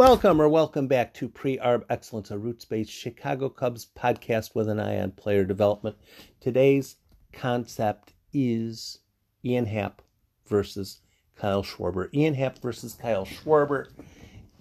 [0.00, 4.66] Welcome or welcome back to Pre Arb Excellence, a roots based Chicago Cubs podcast with
[4.70, 5.94] an eye on player development.
[6.40, 6.96] Today's
[7.34, 9.00] concept is
[9.44, 10.00] Ian Happ
[10.46, 11.02] versus
[11.36, 12.08] Kyle Schwarber.
[12.14, 13.88] Ian Happ versus Kyle Schwarber.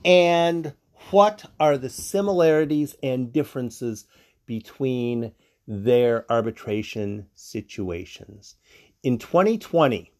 [0.04, 0.74] And
[1.12, 4.08] what are the similarities and differences
[4.46, 5.32] between
[5.66, 8.56] their arbitration situations?
[9.04, 10.12] In 2020,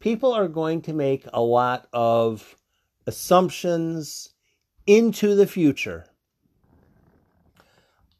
[0.00, 2.58] people are going to make a lot of
[3.06, 4.30] assumptions
[4.86, 6.06] into the future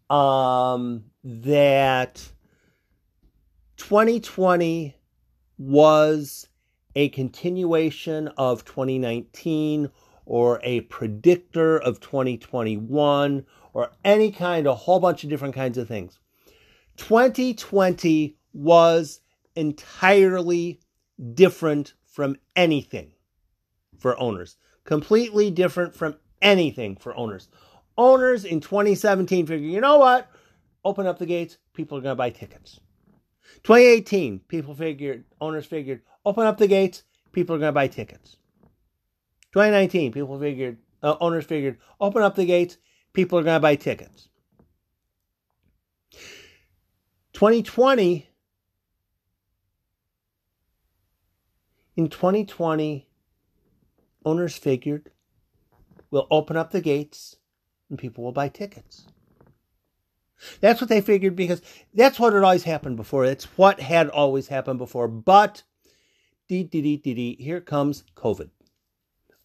[0.08, 2.28] um, that
[3.76, 4.96] 2020
[5.58, 6.48] was
[6.96, 9.90] a continuation of 2019
[10.26, 15.86] or a predictor of 2021 or any kind, a whole bunch of different kinds of
[15.86, 16.18] things.
[16.96, 19.20] 2020 was
[19.54, 20.80] entirely
[21.34, 23.12] different from anything
[23.98, 24.56] for owners
[24.90, 27.48] completely different from anything for owners.
[27.96, 30.28] Owners in 2017 figure, you know what?
[30.84, 32.80] Open up the gates, people are going to buy tickets.
[33.62, 38.36] 2018, people figured, owners figured, open up the gates, people are going to buy tickets.
[39.52, 42.76] 2019, people figured, uh, owners figured, open up the gates,
[43.12, 44.28] people are going to buy tickets.
[47.34, 48.28] 2020,
[51.94, 53.06] in 2020,
[54.24, 55.10] owners figured
[56.10, 57.36] we'll open up the gates
[57.88, 59.06] and people will buy tickets.
[60.60, 61.60] That's what they figured because
[61.92, 63.24] that's what had always happened before.
[63.24, 65.08] It's what had always happened before.
[65.08, 65.62] But,
[66.48, 68.50] dee, dee, dee, dee, dee, here comes COVID.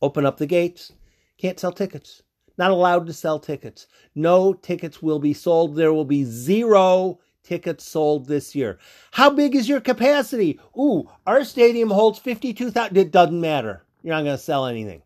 [0.01, 0.93] Open up the gates,
[1.37, 2.21] can't sell tickets.
[2.57, 3.87] Not allowed to sell tickets.
[4.13, 5.75] No tickets will be sold.
[5.75, 8.79] There will be zero tickets sold this year.
[9.11, 10.59] How big is your capacity?
[10.77, 12.95] Ooh, our stadium holds 52,000.
[12.95, 13.84] It doesn't matter.
[14.05, 15.01] You're not going to sell anything.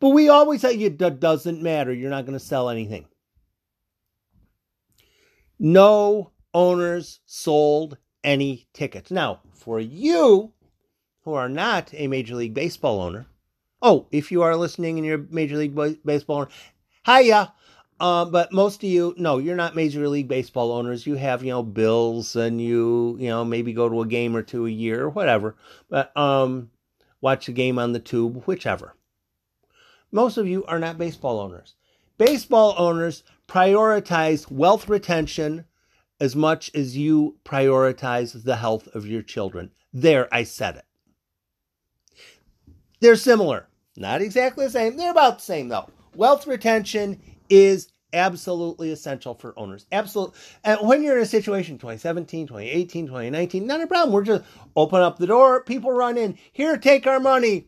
[0.00, 1.92] But we always say it doesn't matter.
[1.92, 3.04] You're not going to sell anything.
[5.58, 9.10] No owners sold any tickets.
[9.10, 10.54] Now, for you
[11.24, 13.26] who are not a Major League Baseball owner,
[13.82, 16.48] oh, if you are listening and you're a Major League Baseball owner,
[17.04, 17.52] hiya.
[18.00, 21.06] Um, but most of you, no, you're not Major League Baseball owners.
[21.06, 24.42] You have, you know, bills and you, you know, maybe go to a game or
[24.42, 25.56] two a year or whatever.
[25.90, 26.70] But um,
[27.22, 28.94] watch a game on the tube, whichever.
[30.10, 31.74] Most of you are not baseball owners.
[32.18, 35.64] Baseball owners prioritize wealth retention
[36.20, 39.70] as much as you prioritize the health of your children.
[39.92, 40.84] There, I said it.
[43.00, 43.68] They're similar.
[43.96, 44.96] Not exactly the same.
[44.96, 45.90] They're about the same, though.
[46.14, 49.86] Wealth retention is absolutely essential for owners.
[49.92, 50.38] Absolutely.
[50.64, 54.12] And when you're in a situation 2017, 2018, 2019, not a problem.
[54.12, 54.44] We're just
[54.76, 56.38] open up the door, people run in.
[56.52, 57.66] Here, take our money.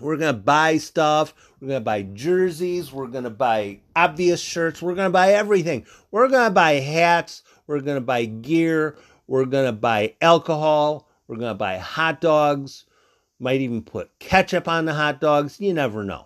[0.00, 1.34] We're going to buy stuff.
[1.60, 2.92] We're going to buy jerseys.
[2.92, 4.82] We're going to buy obvious shirts.
[4.82, 5.86] We're going to buy everything.
[6.10, 7.42] We're going to buy hats.
[7.66, 8.96] We're going to buy gear.
[9.26, 11.08] We're going to buy alcohol.
[11.26, 12.84] We're going to buy hot dogs.
[13.38, 15.60] Might even put ketchup on the hot dogs.
[15.60, 16.25] You never know.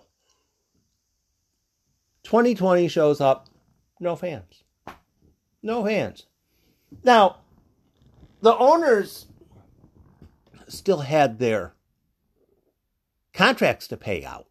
[2.31, 3.49] 2020 shows up,
[3.99, 4.63] no fans.
[5.61, 6.27] No fans.
[7.03, 7.39] Now,
[8.41, 9.27] the owners
[10.69, 11.73] still had their
[13.33, 14.47] contracts to pay out.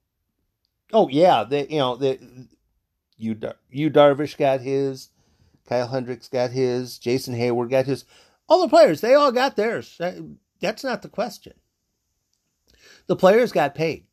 [0.92, 2.19] Oh yeah, they you know the
[3.16, 3.34] you
[3.70, 5.08] Yu Darvish got his,
[5.66, 8.04] Kyle Hendricks got his, Jason Heyward got his.
[8.46, 9.98] All the players, they all got theirs.
[10.60, 11.54] That's not the question.
[13.06, 14.04] The players got paid.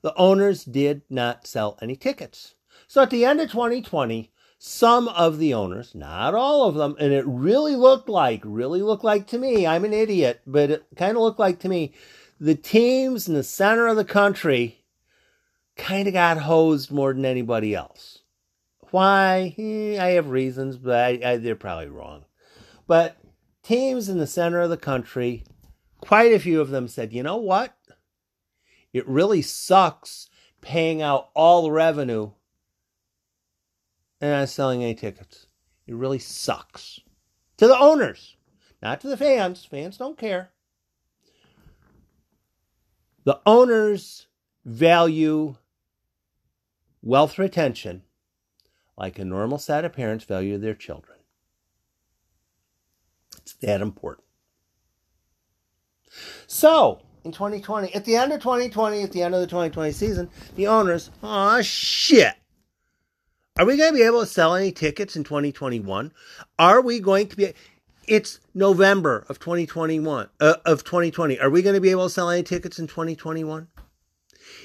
[0.00, 2.54] The owners did not sell any tickets.
[2.90, 7.12] So at the end of 2020, some of the owners, not all of them, and
[7.12, 11.16] it really looked like, really looked like to me, I'm an idiot, but it kind
[11.16, 11.94] of looked like to me,
[12.40, 14.82] the teams in the center of the country
[15.76, 18.22] kind of got hosed more than anybody else.
[18.90, 19.54] Why?
[19.56, 22.24] Eh, I have reasons, but I, I, they're probably wrong.
[22.88, 23.18] But
[23.62, 25.44] teams in the center of the country,
[26.00, 27.72] quite a few of them said, you know what?
[28.92, 30.28] It really sucks
[30.60, 32.32] paying out all the revenue
[34.20, 35.46] and I'm not selling any tickets.
[35.86, 37.00] It really sucks.
[37.56, 38.36] To the owners,
[38.82, 39.64] not to the fans.
[39.64, 40.50] Fans don't care.
[43.24, 44.26] The owners
[44.64, 45.56] value
[47.02, 48.02] wealth retention
[48.96, 51.18] like a normal set of parents value their children.
[53.38, 54.26] It's that important.
[56.46, 60.30] So, in 2020, at the end of 2020, at the end of the 2020 season,
[60.56, 62.34] the owners, oh shit,
[63.58, 66.12] are we going to be able to sell any tickets in 2021?
[66.58, 67.52] Are we going to be?
[68.06, 71.38] It's November of 2021 uh, of 2020.
[71.38, 73.68] Are we going to be able to sell any tickets in 2021?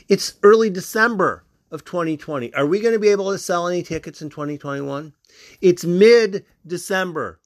[0.07, 2.53] It's early December of 2020.
[2.53, 5.13] Are we going to be able to sell any tickets in 2021?
[5.61, 7.39] It's mid December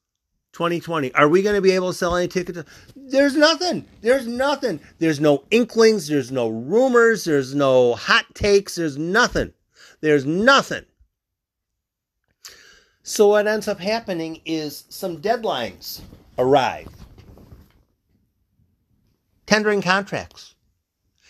[0.54, 1.14] 2020.
[1.16, 2.64] Are we going to be able to sell any tickets?
[2.96, 3.86] There's nothing.
[4.02, 4.80] There's nothing.
[5.00, 6.08] There's no inklings.
[6.08, 7.24] There's no rumors.
[7.24, 8.76] There's no hot takes.
[8.76, 9.54] There's nothing.
[10.02, 10.86] There's nothing.
[13.10, 16.02] So what ends up happening is some deadlines
[16.38, 16.90] arrive.
[19.48, 20.54] Tendering contracts.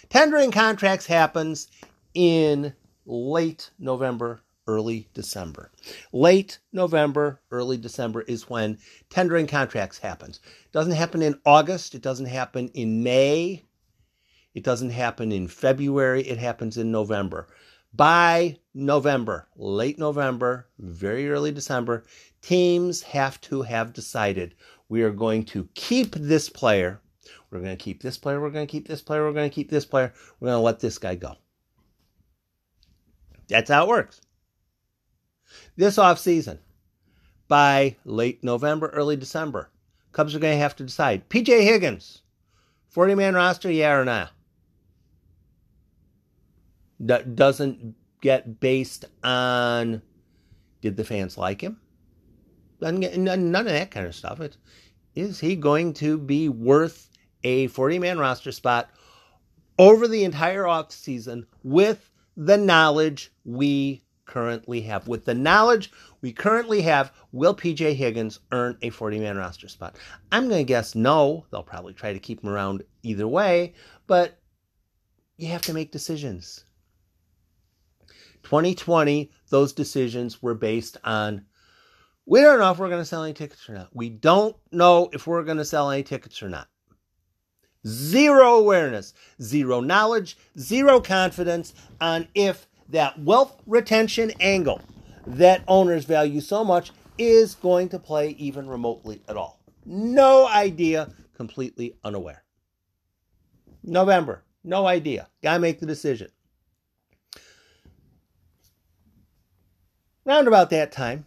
[0.09, 1.69] Tendering contracts happens
[2.13, 2.73] in
[3.05, 5.71] late November, early December.
[6.11, 8.77] Late November, early December is when
[9.09, 10.41] tendering contracts happens.
[10.65, 13.63] It doesn't happen in August, it doesn't happen in May,
[14.53, 17.47] it doesn't happen in February, it happens in November.
[17.93, 22.05] By November, late November, very early December,
[22.41, 24.55] teams have to have decided
[24.89, 27.01] we are going to keep this player.
[27.49, 28.39] We're going to keep this player.
[28.39, 29.23] We're going to keep this player.
[29.25, 30.13] We're going to keep this player.
[30.39, 31.35] We're going to let this guy go.
[33.47, 34.21] That's how it works.
[35.75, 36.59] This off season,
[37.47, 39.71] by late November, early December,
[40.11, 41.27] Cubs are going to have to decide.
[41.29, 42.21] PJ Higgins,
[42.89, 44.27] 40 man roster, yeah or nah?
[46.99, 50.01] That doesn't get based on
[50.81, 51.79] did the fans like him?
[52.81, 54.39] None of that kind of stuff.
[54.39, 54.57] It's,
[55.15, 57.09] is he going to be worth
[57.43, 58.89] a 40 man roster spot
[59.77, 65.07] over the entire off season with the knowledge we currently have.
[65.07, 65.91] With the knowledge
[66.21, 69.95] we currently have, will PJ Higgins earn a 40 man roster spot?
[70.31, 71.45] I'm going to guess no.
[71.51, 73.73] They'll probably try to keep him around either way,
[74.07, 74.39] but
[75.37, 76.65] you have to make decisions.
[78.43, 81.45] 2020, those decisions were based on
[82.25, 83.89] we don't know if we're going to sell any tickets or not.
[83.91, 86.67] We don't know if we're going to sell any tickets or not.
[87.87, 94.81] Zero awareness, zero knowledge, zero confidence on if that wealth retention angle
[95.25, 99.59] that owners value so much is going to play even remotely at all.
[99.85, 102.43] No idea, completely unaware.
[103.83, 105.29] November, no idea.
[105.41, 106.29] Gotta make the decision.
[110.29, 111.25] Round about that time,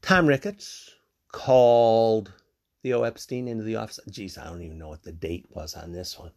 [0.00, 0.90] Tom Ricketts
[1.30, 2.32] called
[2.82, 4.00] Theo Epstein into the office.
[4.08, 6.32] Geez, I don't even know what the date was on this one.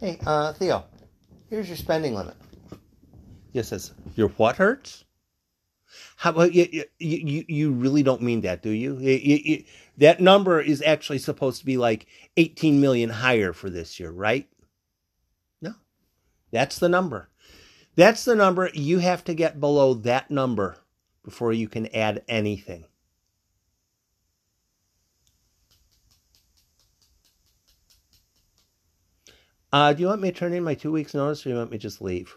[0.00, 0.86] Hey, uh, Theo,
[1.50, 2.36] here's your spending limit.
[3.52, 5.04] He says, Your what hurts?
[6.16, 8.96] How about you, you, you really don't mean that, do you?
[8.96, 9.64] you, you
[9.98, 12.06] that number is actually supposed to be like
[12.38, 14.48] 18 million higher for this year, right?
[15.60, 15.74] No.
[16.50, 17.28] That's the number.
[17.96, 18.70] That's the number.
[18.74, 20.76] You have to get below that number
[21.24, 22.84] before you can add anything.
[29.72, 31.56] Uh, do you want me to turn in my two weeks notice or do you
[31.56, 32.34] want me to just leave?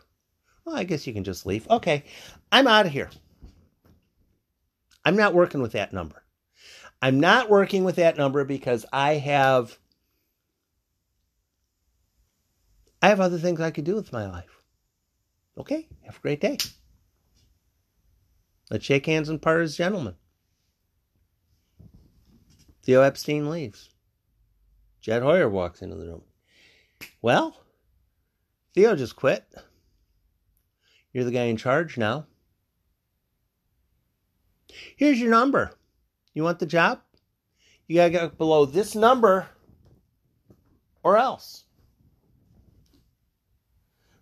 [0.66, 1.68] Well, I guess you can just leave.
[1.70, 2.04] Okay,
[2.52, 3.10] I'm out of here.
[5.06, 6.24] I'm not working with that number.
[7.02, 9.78] I'm not working with that number because I have
[13.02, 14.59] I have other things I could do with my life.
[15.60, 16.58] Okay, have a great day.
[18.72, 20.16] Let's shake hands and part as gentlemen.
[22.84, 23.90] Theo Epstein leaves.
[25.02, 26.22] Jed Hoyer walks into the room.
[27.22, 27.58] Well,
[28.74, 29.44] Theo just quit.
[31.12, 32.26] You're the guy in charge now.
[34.96, 35.72] Here's your number.
[36.34, 37.02] You want the job?
[37.88, 39.48] You got to get below this number
[41.04, 41.66] or else.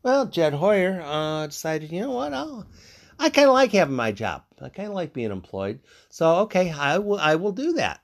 [0.07, 2.33] Well, Jed Hoyer uh, decided, you know what?
[2.33, 2.65] I'll,
[3.19, 4.43] I kind of like having my job.
[4.61, 5.81] I kind of like being employed.
[6.07, 7.99] So, okay, I will, I will do that.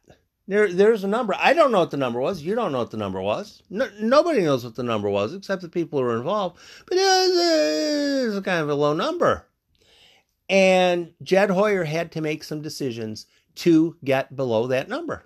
[0.46, 1.34] There, there's a number.
[1.40, 2.42] I don't know what the number was.
[2.44, 3.64] You don't know what the number was.
[3.70, 6.60] No, nobody knows what the number was except the people who are involved.
[6.90, 9.48] But it was, it was kind of a low number.
[10.50, 15.26] And Jed Hoyer had to make some decisions to get below that number.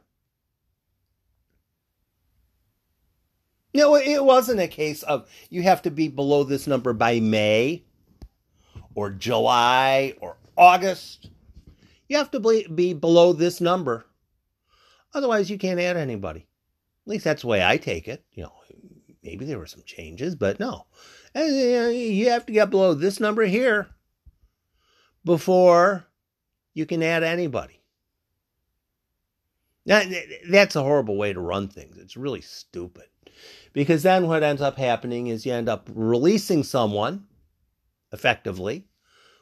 [3.73, 7.83] No, it wasn't a case of you have to be below this number by May
[8.95, 11.29] or July or August.
[12.09, 14.05] You have to be below this number
[15.13, 16.41] Otherwise, you can't add anybody.
[17.05, 18.23] At least that's the way I take it.
[18.33, 18.53] You know,
[19.23, 20.85] maybe there were some changes, but no.
[21.35, 23.87] You have to get below this number here
[25.23, 26.05] before
[26.73, 27.81] you can add anybody.
[29.85, 30.03] Now,
[30.49, 31.97] that's a horrible way to run things.
[31.97, 33.05] It's really stupid.
[33.73, 37.25] Because then what ends up happening is you end up releasing someone
[38.11, 38.87] effectively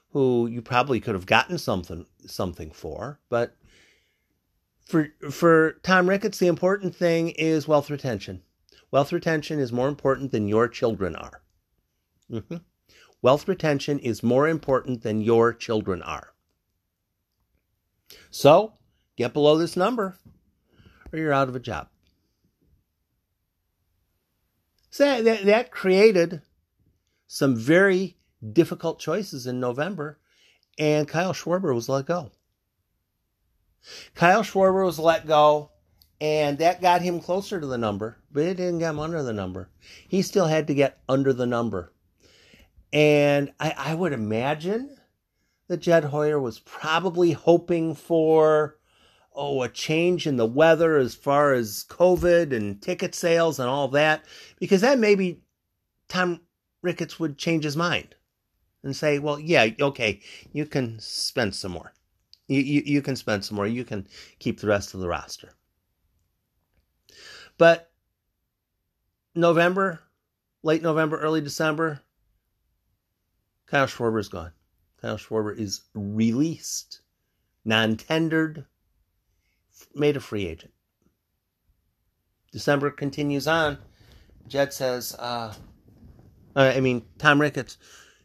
[0.10, 3.56] who you probably could have gotten something something for, but
[4.86, 8.42] for for Tom Ricketts, the important thing is wealth retention.
[8.92, 11.42] Wealth retention is more important than your children are.
[12.32, 12.58] Mm-hmm.
[13.22, 16.34] Wealth retention is more important than your children are.
[18.30, 18.74] So,
[19.18, 20.18] get below this number
[21.12, 21.90] or you're out of a job.
[24.96, 26.42] So that, that created
[27.28, 28.16] some very
[28.54, 30.22] difficult choices in November,
[30.80, 32.32] and Kyle Schwarber was let go.
[34.14, 35.72] Kyle Schwarber was let go,
[36.22, 39.34] and that got him closer to the number, but it didn't get him under the
[39.34, 39.68] number.
[40.08, 41.92] He still had to get under the number.
[42.94, 44.98] And I, I would imagine
[45.68, 48.78] that Jed Hoyer was probably hoping for
[49.36, 53.88] oh, a change in the weather as far as COVID and ticket sales and all
[53.90, 54.26] that,
[54.60, 55.42] because then maybe
[56.08, 56.42] Tom
[56.82, 58.16] Ricketts would change his mind
[58.84, 60.22] and say, well, yeah, okay,
[60.54, 61.94] you can spend some more.
[62.48, 63.68] You, you, you can spend some more.
[63.68, 64.08] You can
[64.40, 65.54] keep the rest of the roster.
[67.58, 67.92] But
[69.34, 70.02] November,
[70.62, 72.02] late November, early December,
[73.66, 74.52] Kyle Schwarber is gone.
[75.02, 77.02] Kyle Schwarber is released,
[77.64, 78.66] non tendered,
[79.94, 80.74] made a free agent.
[82.52, 83.78] December continues on.
[84.48, 85.54] Jed says, uh,
[86.56, 87.78] I mean, Tom Ricketts,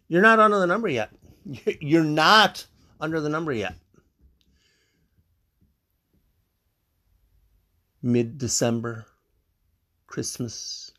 [0.08, 1.10] you're not under the number yet.
[1.80, 2.66] You're not
[3.00, 3.74] under the number yet.
[8.02, 9.06] Mid December,
[10.06, 10.92] Christmas.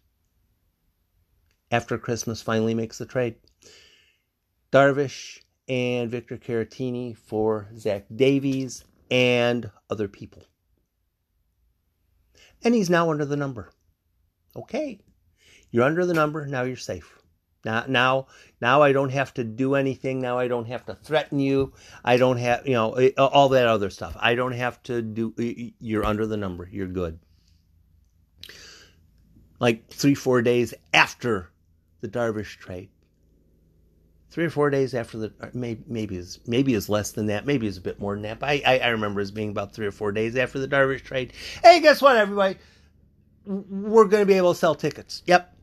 [1.70, 3.36] After Christmas finally makes the trade.
[4.72, 10.44] Darvish and Victor Caratini for Zach Davies and other people.
[12.64, 13.72] And he's now under the number.
[14.56, 15.00] Okay.
[15.70, 17.22] You're under the number, now you're safe.
[17.64, 18.28] Now, now,
[18.60, 20.20] now I don't have to do anything.
[20.20, 21.74] Now I don't have to threaten you.
[22.04, 24.18] I don't have, you know, eh, all that other stuff.
[24.20, 25.34] I don't have to do.
[25.80, 26.68] You're under the number.
[26.72, 27.20] You're good.
[29.60, 31.52] Like three, four days after
[32.02, 32.90] the Darvish trade,
[34.32, 37.46] three or four days after the uh, maybe maybe is maybe is less than that
[37.46, 39.74] maybe is a bit more than that but I, I, I remember as being about
[39.74, 41.34] three or four days after the Darvish trade.
[41.64, 42.58] Hey guess what everybody?
[43.46, 45.24] We're going to be able to sell tickets.
[45.26, 45.56] Yep.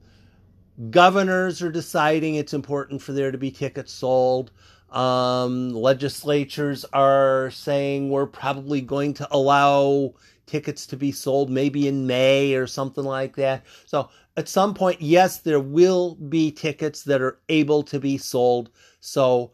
[0.90, 4.50] Governors are deciding it's important for there to be tickets sold.
[4.90, 10.14] Um, legislatures are saying we're probably going to allow
[10.48, 15.02] tickets to be sold maybe in May or something like that so at some point,
[15.02, 18.70] yes, there will be tickets that are able to be sold.
[19.00, 19.50] So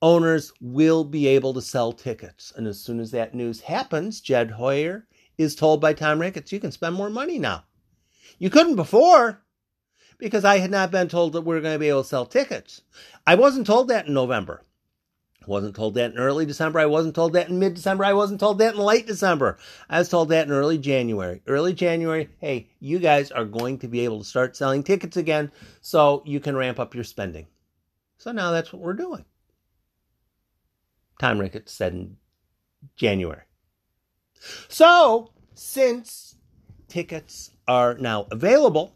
[0.00, 2.52] owners will be able to sell tickets.
[2.54, 6.60] And as soon as that news happens, Jed Hoyer is told by Tom Ricketts, you
[6.60, 7.64] can spend more money now.
[8.38, 9.42] You couldn't before
[10.16, 12.24] because I had not been told that we are going to be able to sell
[12.24, 12.82] tickets.
[13.26, 14.62] I wasn't told that in November
[15.46, 16.80] wasn't told that in early December.
[16.80, 18.04] I wasn't told that in mid December.
[18.04, 19.58] I wasn't told that in late December.
[19.88, 21.42] I was told that in early January.
[21.46, 25.50] Early January, hey, you guys are going to be able to start selling tickets again
[25.80, 27.46] so you can ramp up your spending.
[28.18, 29.24] So now that's what we're doing.
[31.18, 32.16] Tom Ricketts said in
[32.96, 33.42] January.
[34.68, 36.36] So, since
[36.88, 38.94] tickets are now available,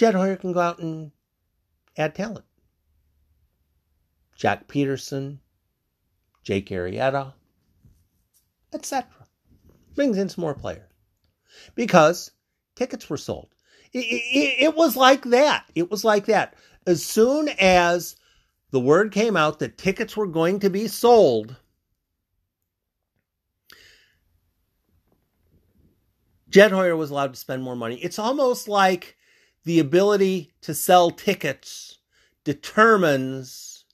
[0.00, 1.12] Jed Hoyer can go out and
[1.94, 2.46] add talent.
[4.34, 5.40] Joc Pederson,
[6.42, 7.34] Jake Arrieta,
[8.72, 9.10] etc.
[9.94, 10.88] Brings in some more players
[11.74, 12.30] because
[12.76, 13.50] tickets were sold.
[13.92, 15.66] It, it, it, was like that.
[15.74, 16.54] It was like that.
[16.86, 18.16] As soon as
[18.70, 21.56] the word came out that tickets were going to be sold,
[26.48, 27.96] Jed Hoyer was allowed to spend more money.
[27.96, 29.18] It's almost like
[29.64, 31.98] the ability to sell tickets
[32.44, 33.84] determines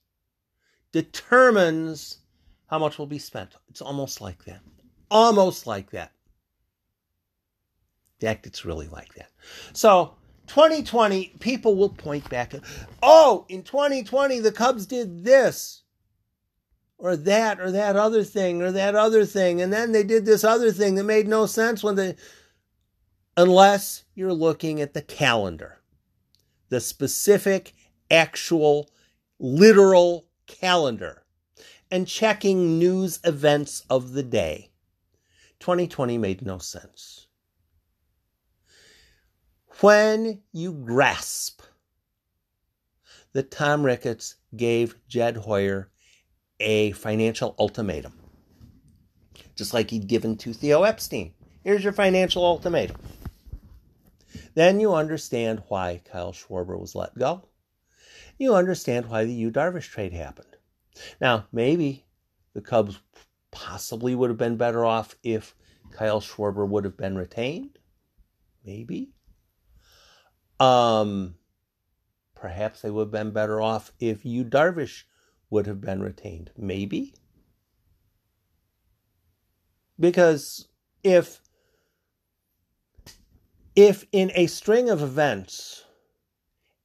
[0.92, 2.18] determines
[2.68, 3.54] how much will be spent.
[3.68, 4.60] It's almost like that.
[5.10, 6.12] Almost like that.
[8.18, 9.30] In fact, it's really like that.
[9.74, 10.14] So
[10.46, 12.62] 2020, people will point back at,
[13.02, 15.82] oh, in 2020, the Cubs did this
[16.98, 19.60] or that or that other thing or that other thing.
[19.60, 22.16] And then they did this other thing that made no sense when they,
[23.36, 25.78] unless you're looking at the calendar,
[26.68, 27.74] the specific,
[28.10, 28.88] actual,
[29.38, 31.24] literal calendar,
[31.90, 34.70] and checking news events of the day.
[35.60, 37.26] 2020 made no sense.
[39.80, 41.60] When you grasp
[43.32, 45.90] that Tom Ricketts gave Jed Hoyer
[46.58, 48.18] a financial ultimatum,
[49.54, 51.34] just like he'd given to Theo Epstein.
[51.62, 52.96] Here's your financial ultimatum.
[54.56, 57.50] Then you understand why Kyle Schwarber was let go.
[58.38, 60.56] You understand why the Yu Darvish trade happened.
[61.20, 62.06] Now, maybe
[62.54, 62.98] the Cubs
[63.50, 65.54] possibly would have been better off if
[65.92, 67.78] Kyle Schwarber would have been retained.
[68.64, 69.12] Maybe.
[70.58, 71.34] Um,
[72.34, 75.02] perhaps they would have been better off if Yu Darvish
[75.50, 76.50] would have been retained.
[76.56, 77.12] Maybe.
[80.00, 80.66] Because
[81.04, 81.42] if
[83.76, 85.84] if in a string of events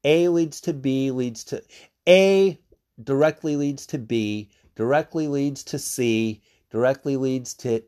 [0.04, 1.64] A leads to B leads to
[2.08, 2.60] A
[3.02, 7.82] directly leads to B, directly leads to C, directly leads to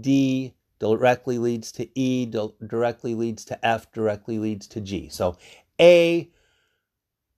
[0.00, 5.08] D, directly leads to E, directly leads to F, directly leads to G.
[5.08, 5.38] So
[5.80, 6.30] A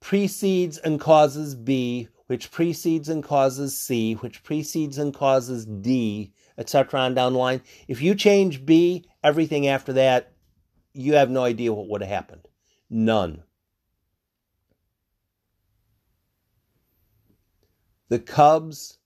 [0.00, 7.00] precedes and causes B, which precedes and causes C, which precedes and causes D, etc.
[7.00, 7.62] on down the line.
[7.86, 10.31] If you change B, everything after that,
[10.92, 12.48] you have no idea what would have happened.
[12.90, 13.42] None.
[18.08, 18.98] The Cubs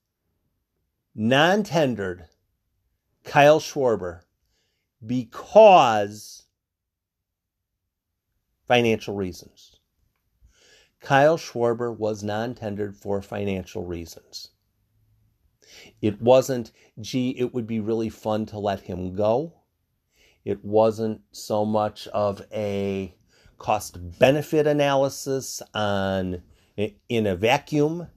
[1.15, 2.25] non tendered
[3.23, 4.21] Kyle Schwarber
[5.05, 6.43] because
[8.67, 9.77] financial reasons.
[10.99, 14.49] Kyle Schwarber was non tendered for financial reasons.
[16.01, 19.53] It wasn't, gee, it would be really fun to let him go.
[20.47, 23.13] It wasn't so much of a
[23.57, 26.41] cost benefit analysis on
[26.77, 28.07] in a vacuum.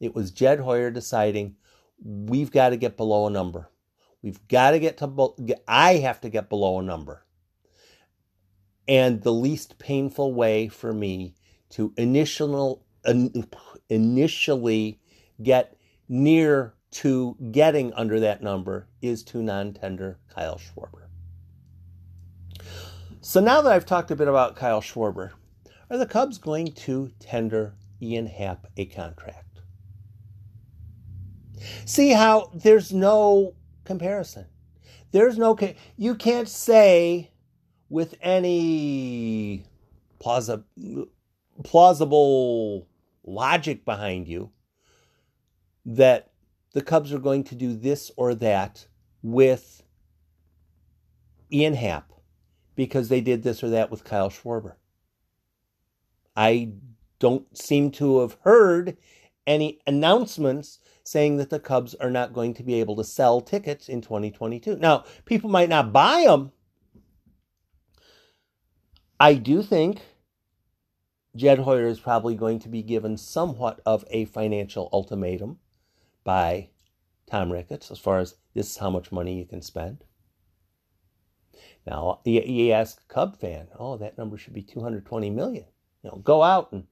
[0.00, 1.56] It was Jed Hoyer deciding
[2.02, 3.68] we've got to get below a number.
[4.22, 5.36] We've got to get to,
[5.68, 7.26] I have to get below a number.
[8.88, 11.34] And the least painful way for me
[11.72, 12.86] to initial,
[13.90, 14.98] initially
[15.42, 15.76] get
[16.08, 21.06] near to getting under that number is to non tender Kyle Schwarber.
[23.20, 25.30] So now that I've talked a bit about Kyle Schwarber,
[25.90, 29.60] are the Cubs going to tender Ian Happ a contract?
[31.84, 33.54] See how there's no
[33.84, 34.46] comparison.
[35.12, 35.58] There's no,
[35.96, 37.30] you can't say
[37.88, 39.64] with any
[40.18, 40.64] plausible,
[41.64, 42.88] plausible
[43.24, 44.50] logic behind you
[45.84, 46.29] that
[46.72, 48.86] the Cubs are going to do this or that
[49.22, 49.82] with
[51.52, 52.12] Ian Happ
[52.74, 54.74] because they did this or that with Kyle Schwarber.
[56.36, 56.72] I
[57.18, 58.96] don't seem to have heard
[59.46, 63.88] any announcements saying that the Cubs are not going to be able to sell tickets
[63.88, 64.76] in 2022.
[64.76, 66.52] Now, people might not buy them.
[69.18, 70.00] I do think
[71.36, 75.58] Jed Hoyer is probably going to be given somewhat of a financial ultimatum
[76.24, 76.68] by
[77.26, 80.04] Tom Ricketts as far as this is how much money you can spend.
[81.86, 85.64] Now, you, you ask a Cub fan, oh, that number should be 220 million.
[86.02, 86.84] You know, go out and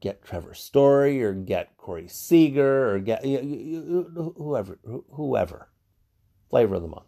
[0.00, 4.78] get Trevor Story or get Corey Seager or get whoever,
[5.12, 5.68] whoever,
[6.50, 7.06] flavor of the month.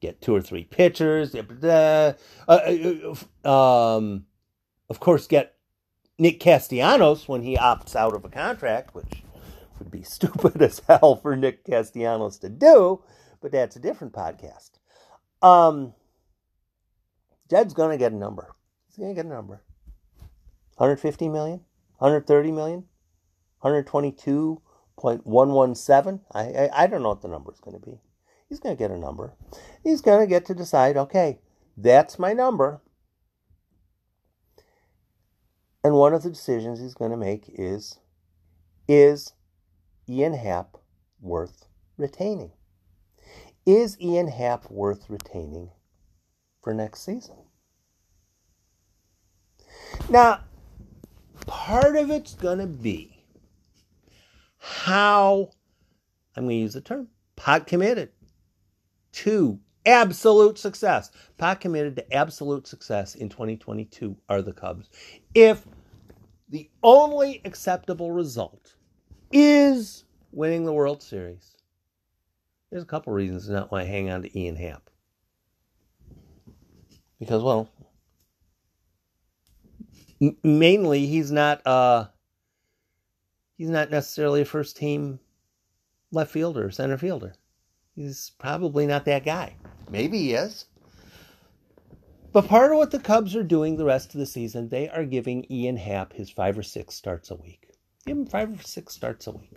[0.00, 1.34] Get two or three pitchers.
[1.34, 2.14] Uh,
[2.48, 3.14] uh,
[3.44, 4.26] uh, um,
[4.88, 5.54] of course, get
[6.18, 9.21] Nick Castellanos when he opts out of a contract, which
[9.82, 13.02] would be stupid as hell for Nick Castellanos to do,
[13.40, 14.72] but that's a different podcast.
[15.42, 15.94] Um,
[17.50, 18.54] Jed's going to get a number.
[18.86, 19.62] He's going to get a number.
[20.76, 21.60] 150 million,
[21.98, 22.84] 130 million,
[23.62, 26.20] 122.117.
[26.32, 28.00] I, I, I don't know what the number is going to be.
[28.48, 29.34] He's going to get a number.
[29.82, 31.40] He's going to get to decide, okay,
[31.76, 32.80] that's my number.
[35.84, 37.98] And one of the decisions he's going to make is
[38.88, 39.32] is
[40.08, 40.76] Ian Happ
[41.20, 42.52] worth retaining?
[43.64, 45.70] Is Ian Happ worth retaining
[46.62, 47.36] for next season?
[50.08, 50.40] Now,
[51.46, 53.24] part of it's going to be
[54.58, 55.50] how,
[56.36, 58.10] I'm going to use the term, pot committed
[59.12, 61.10] to absolute success.
[61.38, 64.88] Pot committed to absolute success in 2022 are the Cubs.
[65.34, 65.66] If
[66.48, 68.74] the only acceptable result
[69.32, 71.56] is winning the World Series,
[72.70, 74.88] there's a couple reasons not want to hang on to Ian Happ.
[77.18, 77.68] Because, well,
[80.42, 82.06] mainly he's not uh
[83.56, 85.18] he's not necessarily a first team
[86.12, 87.34] left fielder, center fielder.
[87.94, 89.56] He's probably not that guy.
[89.90, 90.66] Maybe he is.
[92.32, 95.04] But part of what the Cubs are doing the rest of the season, they are
[95.04, 97.71] giving Ian Happ his five or six starts a week.
[98.06, 99.52] Give him five or six starts a week.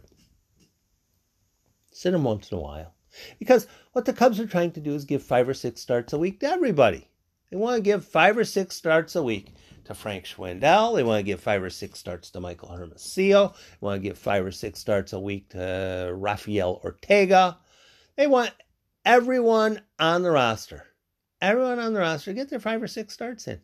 [1.92, 2.94] Sit him once in a while.
[3.40, 6.18] Because what the Cubs are trying to do is give five or six starts a
[6.18, 7.08] week to everybody.
[7.50, 9.54] They want to give five or six starts a week
[9.86, 10.96] to Frank Schwindel.
[10.96, 13.50] They want to give five or six starts to Michael Hermosillo.
[13.50, 17.58] They want to give five or six starts a week to Rafael Ortega.
[18.18, 18.52] They want
[19.06, 20.86] everyone on the roster,
[21.42, 23.62] everyone on the roster, get their five or six starts in.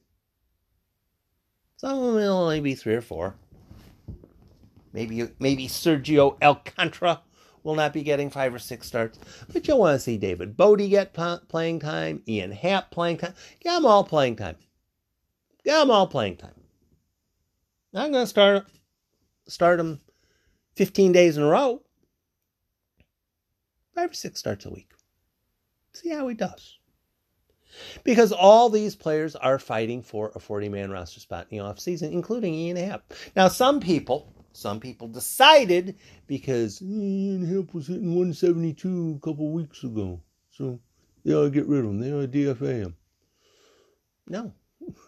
[1.78, 3.36] Some of them will only be three or four.
[4.94, 7.22] Maybe maybe Sergio Alcantara
[7.64, 9.20] will not be getting five or six starts,
[9.52, 11.14] but you'll want to see David Bote get
[11.48, 13.34] playing time, Ian Happ playing time.
[13.60, 14.56] Get them all playing time.
[15.64, 16.56] Get them all playing time.
[17.94, 18.66] I'm going to start
[19.48, 20.02] start them
[20.76, 21.82] 15 days in a row.
[23.94, 24.92] Five or six starts a week.
[25.94, 26.78] See how he does.
[28.04, 32.12] Because all these players are fighting for a 40 man roster spot in the offseason,
[32.12, 33.14] including Ian Happ.
[33.36, 35.96] Now, some people, some people decided
[36.28, 40.22] because mm, Ian Happ was hitting 172 a couple weeks ago.
[40.52, 40.80] So
[41.24, 42.00] they ought to get rid of him.
[42.00, 42.96] They ought to DFA him.
[44.28, 44.54] No.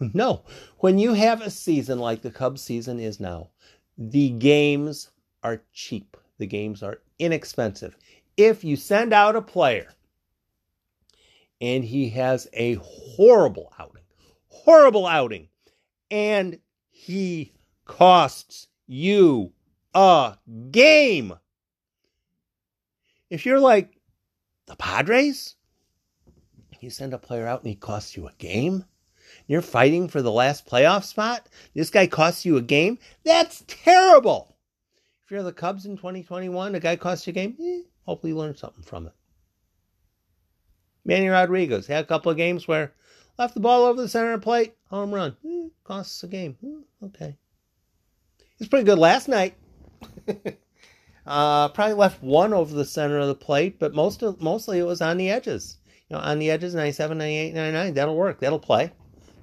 [0.14, 0.44] no.
[0.78, 3.50] When you have a season like the Cubs season is now,
[3.98, 5.10] the games
[5.42, 6.16] are cheap.
[6.38, 7.96] The games are inexpensive.
[8.36, 9.92] If you send out a player
[11.60, 14.02] and he has a horrible outing,
[14.48, 15.48] horrible outing,
[16.10, 16.58] and
[16.90, 17.52] he
[17.84, 19.52] costs you
[19.94, 20.36] a
[20.70, 21.34] game.
[23.30, 23.98] If you're like
[24.66, 25.56] the Padres,
[26.84, 28.84] you send a player out and he costs you a game.
[29.46, 31.48] You're fighting for the last playoff spot.
[31.74, 32.98] This guy costs you a game.
[33.24, 34.56] That's terrible.
[35.24, 37.56] If you're the Cubs in 2021, a guy costs you a game.
[37.60, 39.14] Eh, hopefully, you learn something from it.
[41.04, 42.92] Manny Rodriguez had a couple of games where
[43.38, 45.36] left the ball over the center plate, home run.
[45.44, 46.56] Eh, costs a game.
[46.62, 47.36] Eh, okay.
[48.58, 49.54] He's pretty good last night.
[51.26, 54.84] uh, probably left one over the center of the plate, but most of, mostly it
[54.84, 55.78] was on the edges.
[56.08, 57.94] You know, on the edges, 97, 98, 99.
[57.94, 58.40] That'll work.
[58.40, 58.92] That'll play.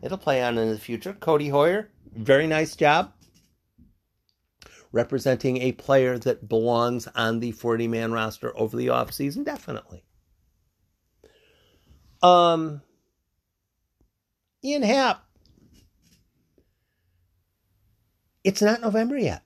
[0.01, 1.13] It'll play on in the future.
[1.13, 3.13] Codi Heuer, very nice job.
[4.91, 10.03] Representing a player that belongs on the 40 man roster over the offseason, definitely.
[12.21, 12.81] Um,
[14.63, 15.23] Ian Happ.
[18.43, 19.43] It's not November yet.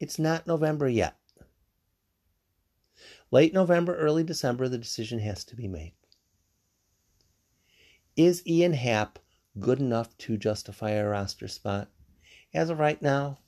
[0.00, 1.16] It's not November yet.
[3.30, 5.92] Late November, early December, the decision has to be made.
[8.16, 9.18] Is Ian Happ
[9.58, 11.90] good enough to justify a roster spot?
[12.54, 13.40] As of right now,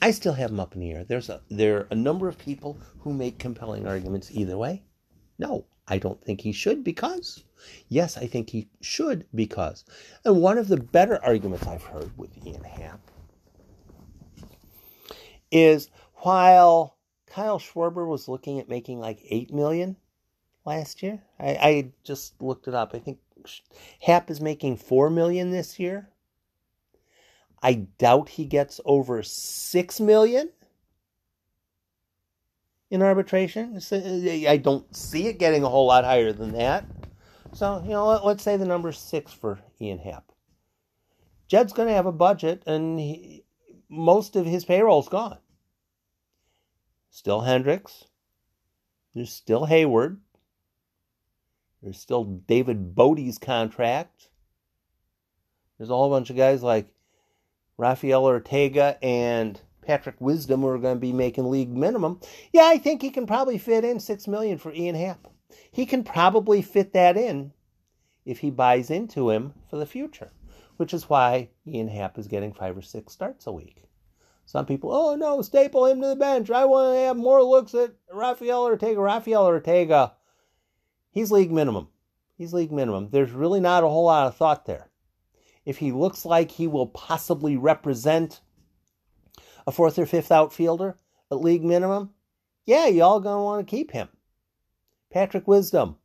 [0.00, 1.04] I still have him up in the air.
[1.04, 4.84] There's a there are a number of people who make compelling arguments either way.
[5.38, 7.44] No, I don't think he should because.
[7.88, 9.84] Yes, I think he should because.
[10.24, 13.00] And one of the better arguments I've heard with Ian Happ
[15.50, 19.96] is while Kyle Schwarber was looking at making like eight million
[20.64, 22.94] last year, I, I just looked it up.
[22.94, 23.18] I think
[24.00, 26.08] Happ is making four million this year.
[27.62, 30.50] I doubt he gets over six million
[32.90, 33.80] in arbitration.
[33.92, 36.84] I don't see it getting a whole lot higher than that.
[37.52, 40.32] So, you know, let, us say the number's six for Ian Happ.
[41.48, 43.44] Jed's going to have a budget, and he,
[43.88, 45.38] most of his payroll's gone.
[47.10, 48.04] Still Hendricks.
[49.14, 50.18] There's still Heyward.
[51.82, 54.28] There's still David Bote's contract.
[55.76, 56.92] There's a whole bunch of guys like
[57.76, 62.20] Rafael Ortega and Patrick Wisdom who are going to be making league minimum.
[62.52, 65.28] Yeah, I think he can probably fit in six million for Ian Happ.
[65.70, 67.52] He can probably fit that in
[68.26, 70.30] if he buys into him for the future,
[70.78, 73.84] which is why Ian Happ is getting five or six starts a week.
[74.46, 76.50] Some people, oh no, staple him to the bench.
[76.50, 78.98] I want to have more looks at Rafael Ortega.
[78.98, 80.14] Rafael Ortega
[81.10, 81.88] He's league minimum.
[82.36, 83.08] He's league minimum.
[83.10, 84.88] There's really not a whole lot of thought there.
[85.64, 88.40] If he looks like he will possibly represent
[89.66, 90.96] a fourth or fifth outfielder
[91.30, 92.14] at league minimum,
[92.64, 94.08] yeah, y'all gonna want to keep him.
[95.10, 95.96] Patrick Wisdom.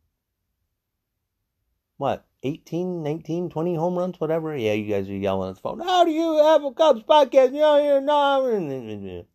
[1.98, 2.26] What?
[2.44, 4.56] 18, 19, 20 home runs, whatever.
[4.56, 5.80] Yeah, you guys are yelling at the phone.
[5.80, 7.54] How do you have a Cubs podcast?
[7.54, 9.26] No, you're not.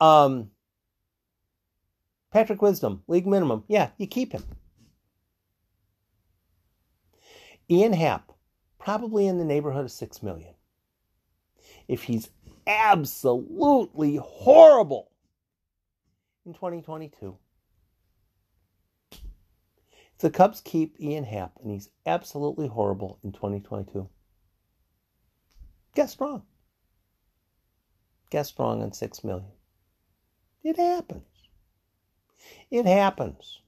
[0.00, 0.50] Um,
[2.30, 3.64] Patrick Wisdom, league minimum.
[3.68, 4.44] Yeah, you keep him.
[7.70, 8.32] Ian Happ,
[8.78, 10.54] probably in the neighborhood of six million.
[11.88, 12.28] If he's
[12.66, 15.10] absolutely horrible
[16.44, 17.38] in 2022.
[20.24, 24.08] The Cubs keep Ian Happ and he's absolutely horrible in 2022,
[25.94, 26.44] guess wrong.
[28.30, 29.50] Guess wrong on six million.
[30.62, 31.26] It happens.
[32.70, 33.60] It happens.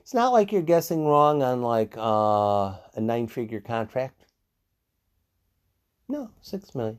[0.00, 4.26] It's not like you're guessing wrong on like uh, a nine figure contract.
[6.08, 6.98] No, six million.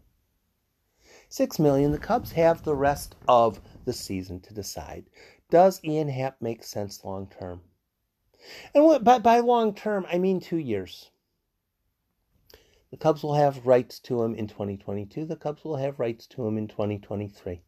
[1.27, 1.91] Six million.
[1.91, 5.07] The Cubs have the rest of the season to decide.
[5.49, 7.59] Does Ian Happ make sense long term?
[8.73, 11.11] And what, by, by long term, I mean two years.
[12.91, 15.25] The Cubs will have rights to him in 2022.
[15.25, 17.61] The Cubs will have rights to him in 2023.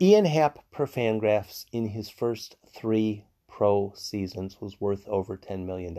[0.00, 5.96] Ian Happ per Fangraphs in his first three pro seasons was worth over $10 million.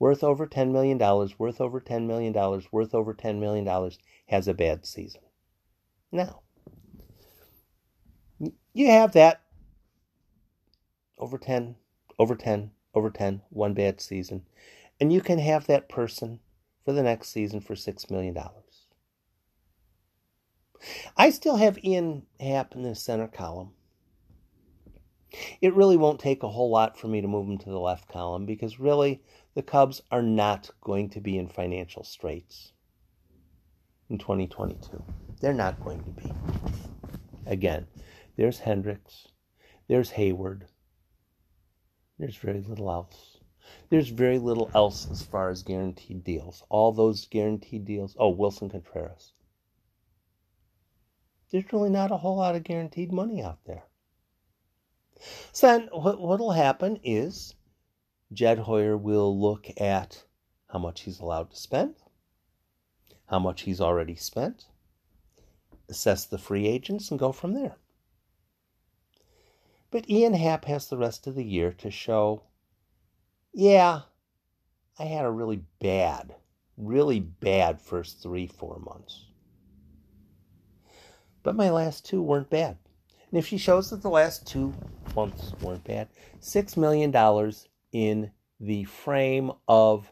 [0.00, 0.98] Worth over $10 million,
[1.38, 2.32] worth over $10 million,
[2.72, 3.90] worth over $10 million
[4.26, 5.22] has a bad season.
[6.10, 6.43] Now,
[8.74, 9.40] you have that
[11.16, 11.76] over 10,
[12.18, 14.42] over 10, over 10, one bad season.
[15.00, 16.40] And you can have that person
[16.84, 18.36] for the next season for $6 million.
[21.16, 23.70] I still have Ian Happ in the center column.
[25.60, 28.08] It really won't take a whole lot for me to move him to the left
[28.08, 29.22] column because really
[29.54, 32.72] the Cubs are not going to be in financial straits
[34.10, 35.02] in 2022.
[35.40, 36.32] They're not going to be.
[37.46, 37.86] Again,
[38.36, 39.28] there's Hendricks,
[39.88, 40.64] there's Heyward.
[42.18, 43.38] there's very little else.
[43.90, 46.62] There's very little else as far as guaranteed deals.
[46.68, 48.14] All those guaranteed deals.
[48.18, 49.32] Oh, Willson Contreras.
[51.50, 53.84] There's really not a whole lot of guaranteed money out there.
[55.52, 57.54] So then what will happen is
[58.32, 60.24] Jed Hoyer will look at
[60.68, 61.94] how much he's allowed to spend,
[63.26, 64.66] how much he's already spent,
[65.88, 67.76] assess the free agents, and go from there.
[69.94, 72.42] But Ian Happ has the rest of the year to show,
[73.52, 74.00] yeah,
[74.98, 76.34] I had a really bad,
[76.76, 79.26] really bad first three, four months.
[81.44, 82.76] But my last two weren't bad.
[83.30, 84.74] And if she shows that the last two
[85.14, 86.08] months weren't bad,
[86.40, 87.14] $6 million
[87.92, 90.10] in the frame of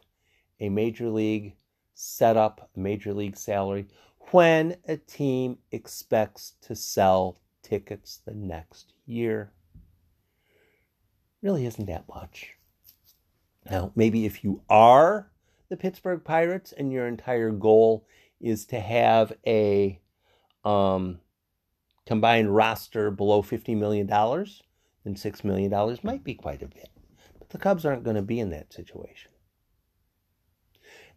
[0.61, 1.57] a major league
[1.93, 3.87] setup, a major league salary,
[4.31, 9.51] when a team expects to sell tickets the next year
[11.43, 12.53] really isn't that much.
[13.69, 15.31] Now, maybe if you are
[15.69, 18.07] the Pittsburgh Pirates and your entire goal
[18.39, 19.99] is to have a
[20.65, 21.19] um,
[22.05, 26.89] combined roster below $50 million, then $6 million might be quite a bit.
[27.39, 29.31] But the Cubs aren't going to be in that situation.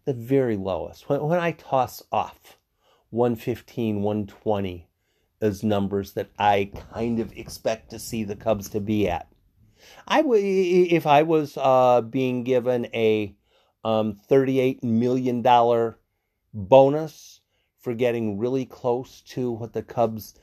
[0.05, 2.59] The very lowest, when, when I toss off
[3.11, 4.89] 115, 120
[5.41, 9.29] as numbers that I kind of expect to see the Cubs to be at,
[10.07, 13.35] I would, if I was uh, being given a
[13.85, 15.43] um, $38 million
[16.53, 17.41] bonus
[17.79, 20.35] for getting really close to what the Cubs'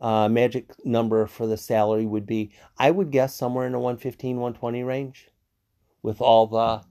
[0.00, 4.36] uh, magic number for the salary would be, I would guess somewhere in the 115,
[4.36, 5.28] 120 range
[6.02, 6.82] with all the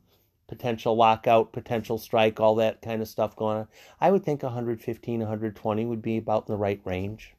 [0.47, 3.67] potential lockout, potential strike, all that kind of stuff going on.
[4.01, 7.35] I would think 115, 120 would be about in the right range.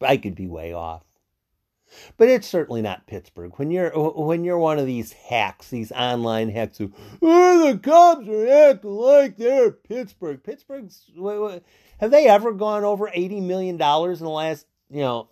[0.00, 1.07] I could be way off.
[2.16, 3.52] But it's certainly not Pittsburgh.
[3.56, 8.28] When you're when you're one of these hacks, these online hacks who, oh, the Cubs
[8.28, 10.42] are acting like they're Pittsburgh.
[10.42, 11.10] Pittsburgh's
[12.00, 15.28] have they ever gone over eighty million dollars in the last you know?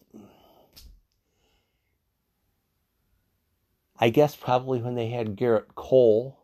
[3.99, 6.39] I guess probably when they had Gerrit Cole,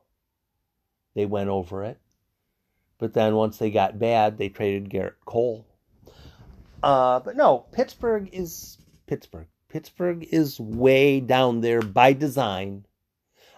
[1.14, 1.98] they went over it.
[2.98, 5.66] But then once they got bad, they traded Gerrit Cole.
[6.83, 9.48] Uh, but no, Pittsburgh is Pittsburgh.
[9.72, 12.85] Pittsburgh is way down there by design.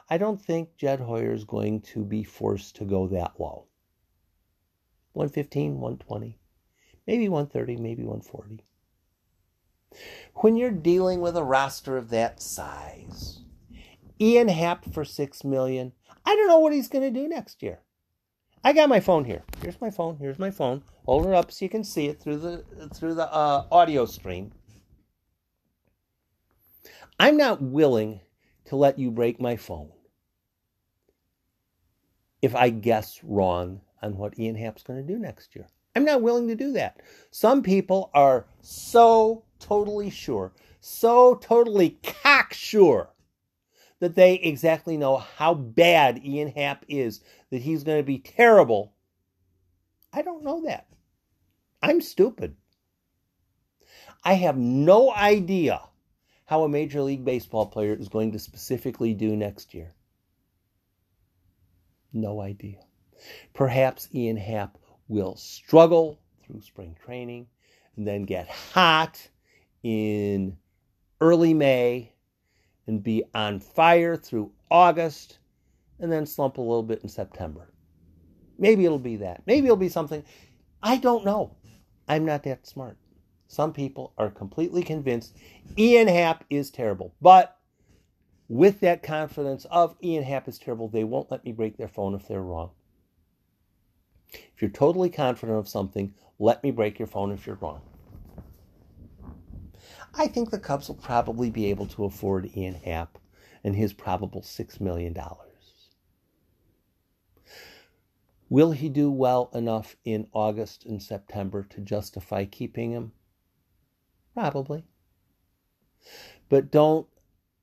[0.08, 3.66] I don't think Jed Hoyer is going to be forced to go that low.
[5.14, 6.38] 115, 120,
[7.08, 8.62] maybe 130, maybe 140.
[10.34, 13.40] When you're dealing with a roster of that size,
[14.20, 17.80] Ian Happ for six million, I don't know what he's going to do next year.
[18.62, 19.42] I got my phone here.
[19.60, 20.18] Here's my phone.
[20.18, 20.84] Here's my phone.
[21.06, 24.52] Hold it up so you can see it through the through the uh, audio stream.
[27.18, 28.20] I'm not willing
[28.66, 29.90] to let you break my phone
[32.42, 35.66] if I guess wrong on what Ian Happ's going to do next year.
[35.96, 37.00] I'm not willing to do that.
[37.30, 43.10] Some people are so totally sure, so totally cocksure
[44.00, 48.92] that they exactly know how bad Ian Happ is, that he's going to be terrible.
[50.12, 50.88] I don't know that.
[51.80, 52.56] I'm stupid.
[54.24, 55.80] I have no idea
[56.54, 59.92] how a Major League Baseball player is going to specifically do next year?
[62.12, 62.78] No idea.
[63.54, 67.48] Perhaps Ian Happ will struggle through spring training
[67.96, 69.20] and then get hot
[69.82, 70.56] in
[71.20, 72.12] early May
[72.86, 75.40] and be on fire through August
[75.98, 77.74] and then slump a little bit in September.
[78.60, 79.42] Maybe it'll be that.
[79.44, 80.22] Maybe it'll be something.
[80.80, 81.56] I don't know.
[82.06, 82.96] I'm not that smart.
[83.54, 85.36] Some people are completely convinced
[85.78, 87.14] Ian Happ is terrible.
[87.22, 87.56] But
[88.48, 92.16] with that confidence of Ian Happ is terrible, they won't let me break their phone
[92.16, 92.70] if they're wrong.
[94.32, 97.80] If you're totally confident of something, let me break your phone if you're wrong.
[100.14, 103.18] I think the Cubs will probably be able to afford Ian Happ
[103.62, 105.16] and his probable $6 million.
[108.50, 113.12] Will he do well enough in August and September to justify keeping him?
[114.34, 114.84] Probably.
[116.48, 117.06] But don't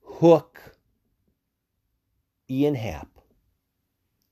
[0.04, 0.60] hook
[2.50, 3.10] Ian Happ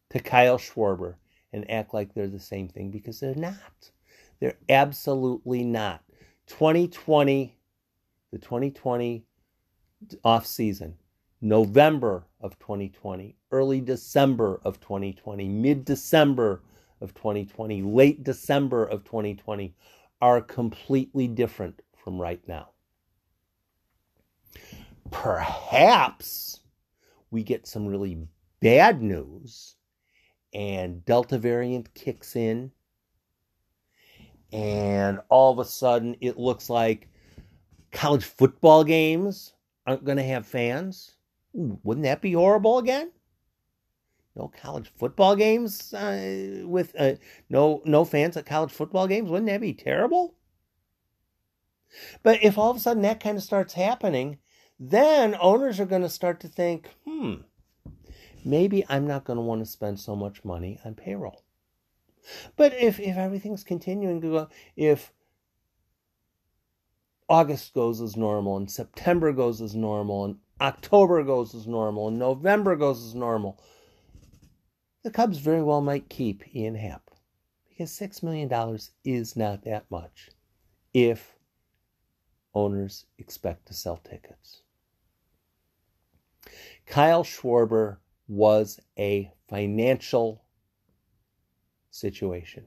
[0.09, 1.15] to Kyle Schwarber
[1.53, 3.91] and act like they're the same thing because they're not.
[4.39, 6.01] They're absolutely not.
[6.47, 7.57] 2020,
[8.31, 9.25] the 2020
[10.23, 10.95] off season,
[11.41, 16.63] November of 2020, early December of 2020, mid December
[17.01, 19.75] of 2020, late December of 2020
[20.21, 22.69] are completely different from right now.
[25.11, 26.59] Perhaps
[27.31, 28.17] we get some really
[28.59, 29.75] bad news
[30.53, 32.71] and Delta variant kicks in,
[34.51, 37.07] and all of a sudden it looks like
[37.91, 39.53] college football games
[39.85, 41.13] aren't going to have fans.
[41.55, 43.11] Ooh, wouldn't that be horrible again?
[44.35, 47.13] No college football games uh, with uh,
[47.49, 49.29] no no fans at college football games.
[49.29, 50.35] Wouldn't that be terrible?
[52.23, 54.37] But if all of a sudden that kind of starts happening,
[54.79, 57.35] then owners are going to start to think, hmm,
[58.45, 61.43] maybe I'm not going to want to spend so much money on payroll.
[62.55, 65.11] But if, if everything's continuing to go, if
[67.27, 72.19] August goes as normal and September goes as normal and October goes as normal and
[72.19, 73.61] November goes as normal,
[75.03, 77.09] the Cubs very well might keep Ian Happ
[77.69, 80.29] because $6 million is not that much
[80.93, 81.38] if
[82.59, 84.61] owners expect to sell tickets.
[86.85, 90.43] Kyle Schwarber was a financial
[91.89, 92.65] situation.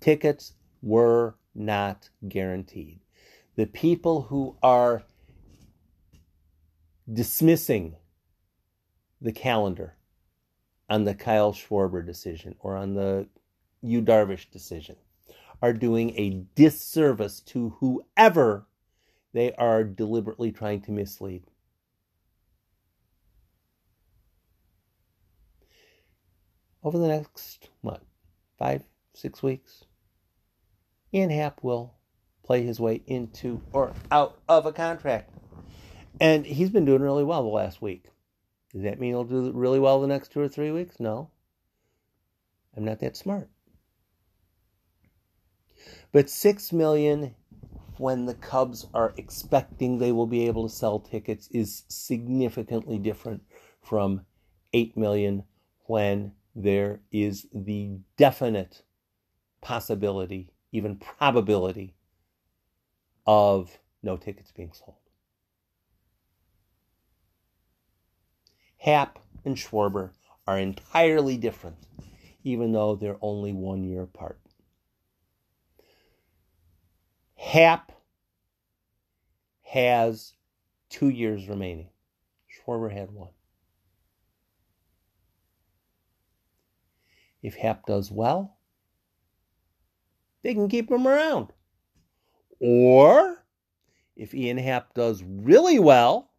[0.00, 3.00] Tickets were not guaranteed.
[3.56, 5.02] The people who are
[7.12, 7.96] dismissing
[9.20, 9.96] the calendar
[10.88, 13.28] on the Kyle Schwarber decision or on the
[13.82, 14.96] Yu Darvish decision
[15.62, 18.66] are doing a disservice to whoever
[19.32, 21.44] they are deliberately trying to mislead.
[26.82, 28.02] over the next, what,
[28.58, 28.82] five,
[29.14, 29.84] six weeks,
[31.12, 31.94] Ian Happ will
[32.44, 35.30] play his way into or out of a contract.
[36.20, 38.06] And he's been doing really well the last week.
[38.72, 41.00] Does that mean he'll do really well the next two or three weeks?
[41.00, 41.30] No.
[42.76, 43.48] I'm not that smart.
[46.12, 47.34] But six million
[47.96, 53.42] when the Cubs are expecting they will be able to sell tickets is significantly different
[53.82, 54.24] from
[54.72, 55.44] eight million
[55.84, 58.82] when there is the definite
[59.60, 61.94] possibility, even probability,
[63.26, 64.96] of no tickets being sold.
[68.78, 70.10] Happ and Schwarber
[70.46, 71.76] are entirely different,
[72.42, 74.39] even though they're only one year apart.
[77.40, 77.90] Happ
[79.62, 80.34] has
[80.90, 81.88] two years remaining.
[82.48, 83.30] Schwarber had one.
[87.42, 88.58] If Happ does well,
[90.42, 91.48] they can keep him around.
[92.60, 93.42] Or
[94.16, 96.30] if Ian Happ does really well,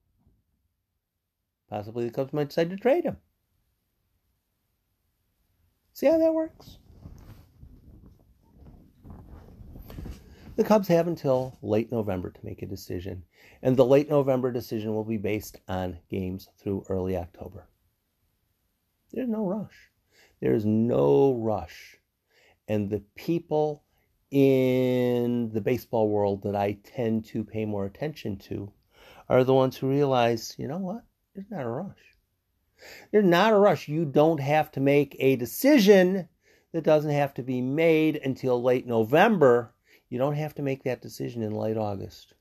[1.67, 3.17] possibly the Cubs might decide to trade him.
[5.93, 6.77] See how that works?
[10.61, 13.23] The Cubs have until late November to make a decision,
[13.63, 17.67] and the late November decision will be based on games through early October.
[19.11, 19.89] There's no rush.
[20.39, 21.97] There's no rush.
[22.67, 23.85] And the people
[24.29, 28.71] in the baseball world that I tend to pay more attention to
[29.29, 31.03] are the ones who realize, you know what?
[31.33, 31.97] There's not a rush.
[33.11, 33.87] There's not a rush.
[33.87, 36.29] You don't have to make a decision
[36.71, 39.73] that doesn't have to be made until late November.
[40.11, 42.35] You don't have to make that decision in late August.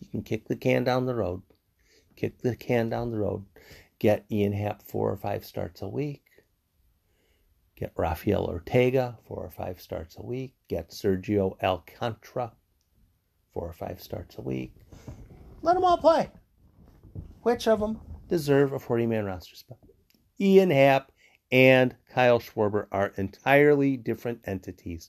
[0.00, 1.42] You can kick the can down the road.
[2.16, 3.44] Kick the can down the road
[4.04, 6.22] get Ian Happ four or five starts a week.
[7.74, 10.54] Get Rafael Ortega four or five starts a week.
[10.68, 12.52] Get Sergio Alcantara
[13.54, 14.74] four or five starts a week.
[15.62, 16.30] Let them all play.
[17.42, 19.78] Which of them deserve a 40 man roster spot.
[20.38, 21.10] Ian Happ
[21.50, 25.08] and Kyle Schwarber are entirely different entities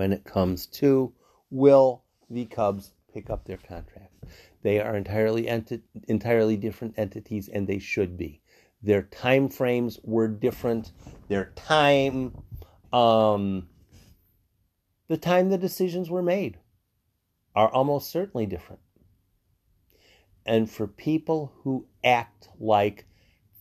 [0.00, 1.12] when it comes to
[1.50, 4.14] will the Cubs pick up their contract.
[4.62, 8.40] They are entirely enti- entirely different entities and they should be.
[8.82, 10.92] Their time frames were different.
[11.28, 12.32] Their time
[12.94, 13.68] um
[15.08, 16.56] the time the decisions were made
[17.54, 18.80] are almost certainly different.
[20.46, 23.04] And for people who act like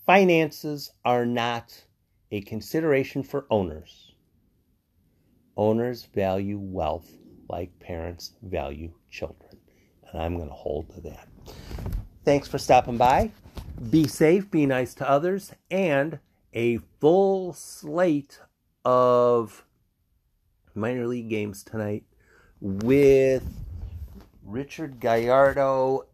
[0.06, 1.84] finances are not
[2.32, 4.09] a consideration for owners,
[5.60, 7.12] owners value wealth
[7.50, 9.58] like parents value children.
[10.10, 11.28] And I'm going to hold to that.
[12.24, 13.32] Thanks for stopping by.
[13.90, 16.20] Be safe, be nice to others, and
[16.54, 18.40] a full slate
[18.86, 19.66] of
[20.76, 22.04] minor league games tonight
[22.62, 23.44] with
[24.44, 26.06] Richard Gallardo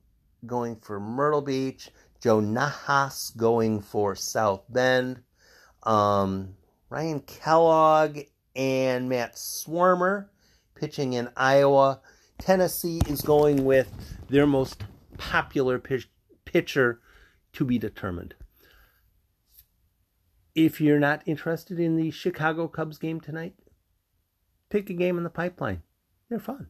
[0.48, 5.22] going for Myrtle Beach, Joe Nahas going for South Bend,
[5.84, 6.56] um,
[6.90, 8.20] Ryan Kellogg
[8.56, 10.28] and Matt Swarmer
[10.76, 12.02] pitching in Iowa.
[12.38, 13.92] Tennessee is going with
[14.30, 14.84] their most
[15.18, 16.10] popular pitch,
[16.44, 17.00] pitcher
[17.54, 18.36] to be determined.
[20.54, 23.56] If you're not interested in the Chicago Cubs game tonight,
[24.70, 25.82] pick a game in the pipeline.
[26.30, 26.68] They're fun.